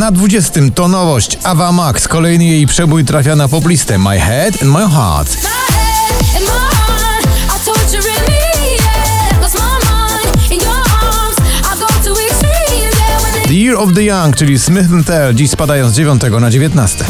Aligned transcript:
Na 0.00 0.10
20 0.10 0.60
to 0.74 0.88
nowość 0.88 1.38
Ava 1.42 1.72
Max. 1.72 2.08
Kolejny 2.08 2.44
jej 2.44 2.66
przebój 2.66 3.04
trafia 3.04 3.36
na 3.36 3.48
poplistę 3.48 3.98
My 3.98 4.20
Head 4.20 4.62
and 4.62 4.72
My 4.72 4.88
Heart. 4.90 5.36
The 13.46 13.54
Year 13.54 13.76
of 13.76 13.92
the 13.94 14.02
Young, 14.02 14.36
czyli 14.36 14.58
Smith 14.58 14.88
Tell, 15.06 15.34
dziś 15.34 15.50
spadają 15.50 15.90
z 15.90 15.94
9 15.94 16.22
na 16.40 16.50
19. 16.50 17.04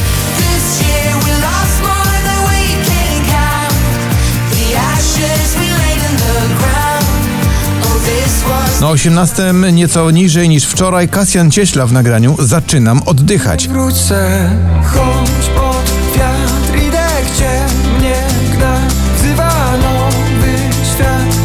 Na 8.81 8.89
18 8.89 9.53
nieco 9.73 10.11
niżej 10.11 10.49
niż 10.49 10.65
wczoraj 10.65 11.09
Kasjan 11.09 11.51
Cieśla 11.51 11.87
w 11.87 11.93
nagraniu 11.93 12.37
Zaczynam 12.39 13.03
oddychać. 13.07 13.69
Wrócę, 13.69 14.51
choć 14.85 15.49
pod 15.57 15.93
wiatr 16.17 16.87
idę, 16.89 17.07
gdzie 17.35 17.61
mnie 17.99 18.15
gna 18.57 18.81
Wzywa 19.17 19.77
nowy 19.77 20.59
świat 20.95 21.37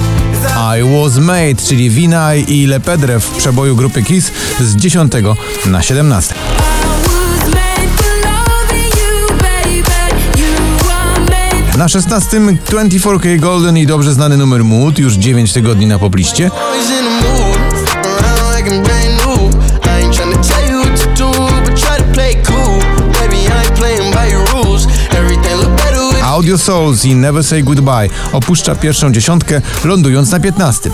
I 0.79 1.01
Was 1.01 1.17
Made, 1.17 1.55
czyli 1.55 1.89
Vinay 1.89 2.45
i 2.47 2.65
Lepedre 2.65 3.19
w 3.19 3.29
przeboju 3.29 3.75
grupy 3.75 4.03
Kiss 4.03 4.31
z 4.59 4.75
10 4.75 5.11
na 5.65 5.81
17. 5.81 6.35
Na 11.85 11.89
16 11.89 12.39
24K 12.39 13.39
Golden 13.39 13.77
i 13.77 13.85
dobrze 13.85 14.13
znany 14.13 14.37
numer 14.37 14.63
Mood, 14.63 14.99
już 14.99 15.13
9 15.13 15.53
tygodni 15.53 15.87
na 15.87 15.99
popliście. 15.99 16.51
Audio 26.23 26.57
Souls 26.57 27.05
i 27.05 27.15
Never 27.15 27.43
Say 27.43 27.63
Goodbye 27.63 28.09
opuszcza 28.31 28.75
pierwszą 28.75 29.11
dziesiątkę, 29.11 29.61
lądując 29.83 30.31
na 30.31 30.39
15. 30.39 30.91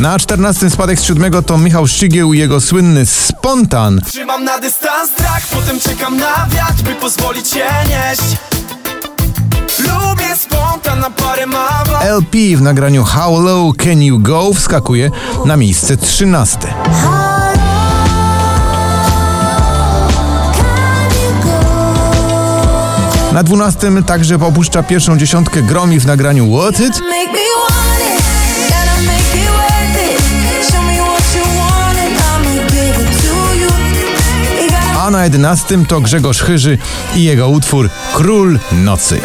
Na 0.00 0.18
14 0.18 0.70
spadek 0.70 1.00
z 1.00 1.04
siódmego 1.04 1.42
to 1.42 1.58
Michał 1.58 1.86
Szczygieł 1.86 2.32
i 2.32 2.38
jego 2.38 2.60
słynny 2.60 3.06
Spontan. 3.06 4.00
Trzymam 4.06 4.44
na 4.44 4.58
dystans 4.58 5.10
strach, 5.10 5.42
potem 5.50 5.80
czekam 5.80 6.16
na 6.16 6.46
wiatr, 6.50 6.82
by 6.82 6.94
pozwolić 6.94 7.48
się 7.48 7.64
nieść 7.88 8.36
Lubię 9.78 10.36
spontan 10.36 11.00
na 11.00 11.10
parę 11.10 11.46
mawa 11.46 12.00
LP 12.00 12.38
w 12.56 12.62
nagraniu 12.62 13.04
How 13.04 13.40
Low 13.40 13.76
Can 13.76 14.02
You 14.02 14.18
Go 14.18 14.54
wskakuje 14.54 15.10
na 15.44 15.56
miejsce 15.56 15.96
13. 15.96 16.58
Na 23.32 23.42
12 23.42 24.02
także 24.06 24.34
opuszcza 24.34 24.82
pierwszą 24.82 25.18
dziesiątkę 25.18 25.62
Gromi 25.62 26.00
w 26.00 26.06
nagraniu 26.06 26.58
What 26.58 26.80
It. 26.80 27.02
Na 35.20 35.24
11 35.24 35.86
to 35.88 36.00
Grzegorz 36.00 36.42
Chyży 36.42 36.78
i 37.14 37.24
jego 37.24 37.48
utwór 37.48 37.90
Król 38.14 38.58
Nocy. 38.72 39.20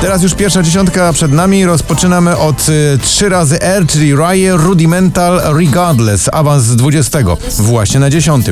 Teraz 0.00 0.22
już 0.22 0.34
pierwsza 0.34 0.62
dziesiątka 0.62 1.12
przed 1.12 1.32
nami. 1.32 1.64
Rozpoczynamy 1.64 2.36
od 2.36 2.68
y, 2.68 2.98
3 3.02 3.28
razy 3.28 3.60
R, 3.60 3.86
czyli 3.86 4.14
Rye 4.14 4.56
Rudimental 4.56 5.40
Regardless. 5.44 6.28
Awans 6.32 6.64
z 6.64 6.76
20. 6.76 7.18
Właśnie 7.58 8.00
na 8.00 8.10
10. 8.10 8.46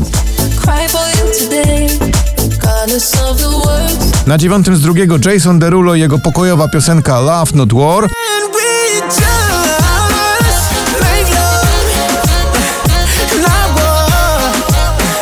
Na 4.26 4.38
dziewiątym 4.38 4.76
z 4.76 4.80
drugiego 4.80 5.16
Jason 5.24 5.58
Derulo 5.58 5.94
i 5.94 6.00
jego 6.00 6.18
pokojowa 6.18 6.68
piosenka 6.68 7.20
Love 7.20 7.52
Not 7.54 7.72
War. 7.72 8.08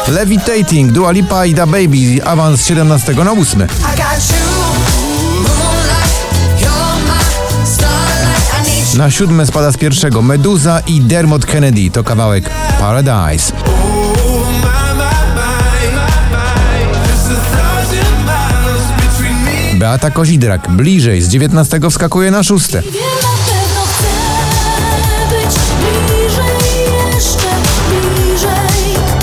Levitating, 0.09 0.93
Dua 0.93 1.11
Lipa 1.11 1.47
i 1.47 1.55
Da 1.55 1.67
Baby. 1.67 2.21
Awans 2.25 2.61
z 2.61 2.67
17 2.67 3.15
na 3.25 3.33
8. 3.33 3.62
I 3.62 3.67
got 3.67 3.69
you 4.31 4.37
Moonlight, 5.37 6.15
you're 6.61 6.97
my 7.06 7.67
starlight. 7.67 8.67
I 8.67 8.71
need 8.71 8.93
you. 8.93 8.99
Na 8.99 9.11
siódme 9.11 9.47
spada 9.47 9.73
z 9.73 9.77
pierwszego 9.77 10.23
Meduza 10.23 10.81
i 10.87 11.00
Dermot 11.00 11.47
Kennedy. 11.47 11.91
To 11.91 12.05
kawałek 12.05 12.50
Paradise. 12.81 13.53
Beata 19.93 20.11
Kozidrak 20.11 20.71
bliżej 20.71 21.23
z 21.23 21.29
19 21.29 21.81
wskakuje 21.91 22.31
na 22.31 22.43
szóste. 22.43 22.83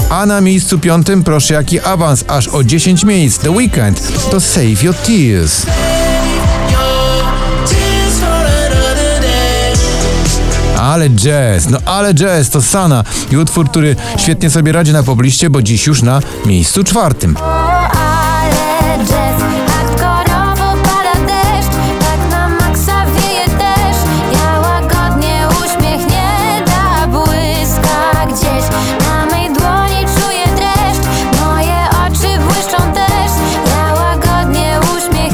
A 0.10 0.26
na 0.26 0.42
miejscu 0.42 0.80
piątym 0.80 1.24
proszę 1.24 1.54
jaki 1.54 1.80
awans 1.80 2.26
aż 2.28 2.48
o 2.48 2.64
10 2.64 3.04
miejsc. 3.04 3.40
The 3.40 3.52
Weekend 3.52 4.02
to 4.32 4.40
Save 4.40 4.84
Your 4.84 4.96
Tears. 4.96 5.66
Ale 10.80 11.10
jazz, 11.10 11.70
no 11.70 11.78
ale 11.86 12.14
jazz 12.14 12.50
to 12.50 12.62
Sana 12.62 13.04
i 13.32 13.38
utwór, 13.38 13.70
który 13.70 13.96
świetnie 14.18 14.50
sobie 14.50 14.72
radzi 14.72 14.94
na 14.94 15.04
pobliście, 15.04 15.50
bo 15.50 15.62
dziś 15.62 15.88
już 15.88 16.02
na 16.02 16.22
miejscu 16.46 16.84
czwartym. 16.84 17.36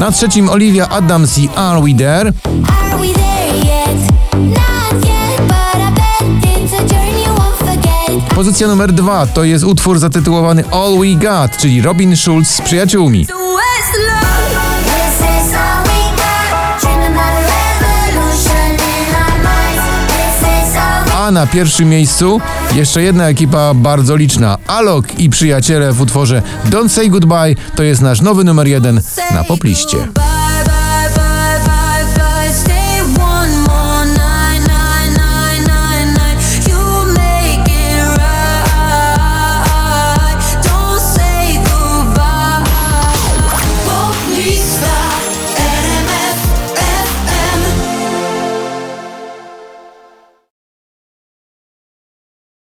Na 0.06 0.12
trzecim 0.12 0.48
Olivia 0.48 0.88
Adams 0.88 1.38
i 1.38 1.48
Are 1.56 1.80
We 1.80 1.94
There? 1.94 2.32
Are 2.82 3.00
we 3.00 3.12
there 3.12 3.56
yet? 3.56 4.10
Not 4.34 5.04
yet, 5.04 5.40
but 5.48 5.74
I 5.74 5.90
bet 5.94 6.62
it's 6.62 6.72
a 6.72 6.94
journey 6.94 7.24
you 7.24 7.34
won't 7.34 7.56
forget. 7.58 8.34
Pozycja 8.34 8.68
numer 8.68 8.92
dwa 8.92 9.26
to 9.26 9.44
jest 9.44 9.64
utwór 9.64 9.98
zatytułowany 9.98 10.64
All 10.72 10.98
We 10.98 11.14
Got, 11.14 11.56
czyli 11.56 11.82
Robin 11.82 12.16
Schulz 12.16 12.50
z 12.50 12.60
przyjaciółmi. 12.60 13.26
A 21.16 21.30
na 21.30 21.46
pierwszym 21.46 21.88
miejscu 21.88 22.40
jeszcze 22.74 23.02
jedna 23.02 23.28
ekipa 23.28 23.74
bardzo 23.74 24.16
liczna. 24.16 24.58
Alok 24.66 25.18
i 25.18 25.30
przyjaciele 25.30 25.92
w 25.92 26.00
utworze 26.00 26.42
Don't 26.70 26.88
Say 26.88 27.08
Goodbye 27.08 27.54
to 27.76 27.82
jest 27.82 28.02
nasz 28.02 28.20
nowy 28.20 28.44
numer 28.44 28.66
jeden 28.66 29.00
na 29.34 29.44
popliście. 29.44 29.96